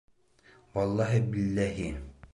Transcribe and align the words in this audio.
Валлаһи-биллаһи!.. 0.77 1.91